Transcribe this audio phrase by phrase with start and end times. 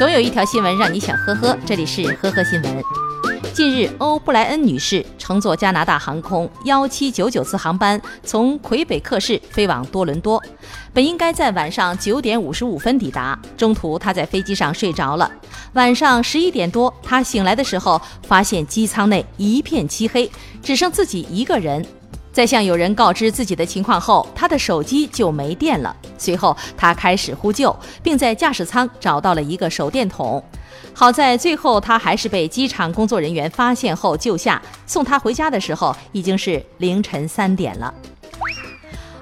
[0.00, 2.84] 总有一条新闻让你想呵呵，这里是呵呵新闻。
[3.52, 10.42] 近日，欧布莱恩女士乘坐加拿大航空幺七九九次航班从魁北克市飞往多伦多，
[10.94, 13.38] 本应该在晚上九点五十五分抵达。
[13.58, 15.30] 中途，她在飞机上睡着了。
[15.74, 20.32] 晚上十一点多，她醒来的时候，发现机舱内一片漆黑，
[20.62, 21.84] 只剩自己一个人。
[22.32, 25.94] 在向有人告知自己的情况后，他的手机就没电了。
[26.16, 30.42] 随后，他开始呼救，并在驾驶舱找到了一个手电筒。
[30.92, 37.92] 好在最后他还是被机场工作人员发现后救下，送他回家的时候已经是凌晨三点了。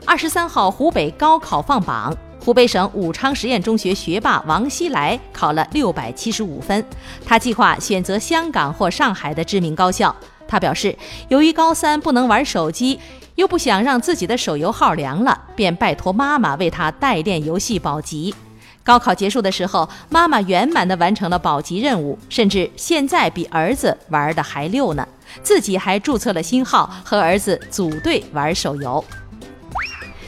[0.04, 6.84] 二十三号，湖北高考放榜，湖北省武昌实验中学学霸王希来考了六百七十五分，
[7.24, 10.14] 他计划选择香港或上海的知名高校。
[10.48, 10.96] 他表示，
[11.28, 12.98] 由于高三不能玩手机，
[13.36, 18.34] 又不想让自己的手游号凉了，便拜托妈妈为他代练游戏保级。
[18.82, 25.06] 高考结束的时候，妈妈圆满地完成了保级任务，甚至现在比儿子玩的还溜呢。
[25.42, 29.04] 自己还注册了新号，和儿子组队玩手游。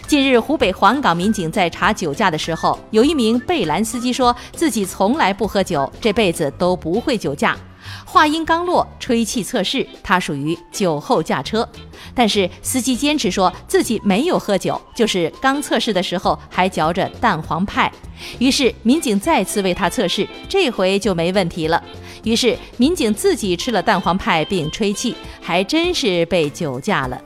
[0.06, 7.56] 近日，湖北黄冈民警在查酒驾的时候，有一名贝兰司机说自己从来不喝酒，这辈子都不会酒驾。
[8.04, 11.68] 话音刚落，吹气测试，他属于酒后驾车。
[12.14, 17.90] 但是司机坚持说自己没有喝酒，就是刚测试的时候还嚼着蛋黄派。
[18.38, 21.82] 于是民警再次为他测试，这回就没问题了。
[22.24, 27.20] 于是民警自己吃了蛋黄派并吹气，还真是被酒驾了。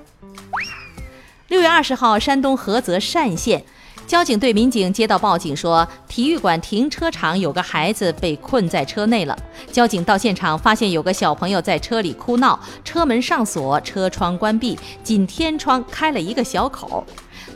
[1.49, 3.65] 六月二十号，山东菏泽单县。
[4.07, 9.37] 交警队民警接到报警说，体育馆停车场有个孩子被困在车内了。
[9.73, 17.05] 交警到现场发现有个小朋友在车里哭闹，车门上锁，车窗关闭，仅天窗开了一个小口。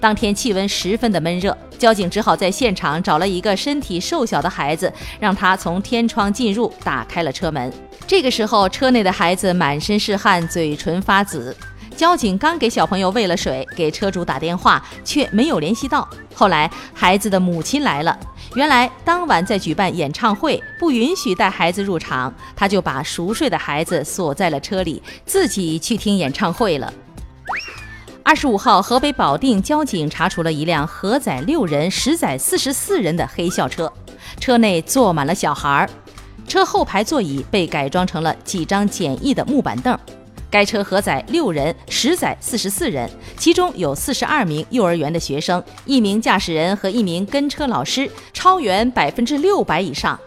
[0.00, 7.70] 当天气温十分的闷热，交警只好在现场找了一个身体瘦小的孩子，让他从天窗进入，打开了车门。
[8.06, 11.54] 这个时候，车内的孩子满身是汗，嘴唇发紫。
[11.98, 16.08] 交警刚给小朋友喂了水，给车主打电话，却没有联系到。
[16.32, 18.16] 后来孩子的母亲来了，
[18.54, 26.94] 原来当晚在举办演唱会，不允许带孩子入场，他就把熟睡的孩子锁在了车里，自己去听演唱会了。
[28.22, 33.92] 二十五号，河北保定交警查处了一辆核载六人、实载四十四人的黑校车，
[34.38, 35.90] 车内坐满了小孩儿，
[36.46, 39.98] 车后排座椅被改装成了几张简易的木板凳。
[40.50, 50.18] 该车核载六人，实载四十四人，其中有四十二名幼儿园的学生，一名驾驶人和一名跟车老师，超员百分之六百以上。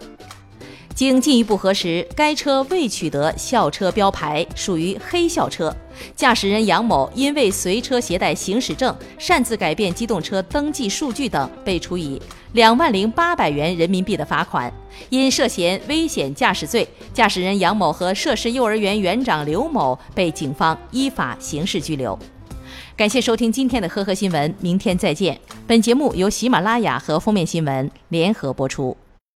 [0.93, 5.75] 经进一步核实，该车未取得校车标牌，属于黑校车。
[6.15, 12.21] 驾驶人杨某因未随车携带行驶证、擅自改变机动车登记数据等，被处以
[12.53, 14.71] 两万零八百元人民币的罚款。
[15.09, 22.17] 因涉嫌危险驾驶罪，驾驶人杨某和涉事幼儿园园长刘某被警方依法刑事拘留。
[22.95, 25.39] 感谢收听今天的呵呵新闻，明天再见。
[25.65, 28.95] 本节目由喜马拉雅和封面新闻联合播出。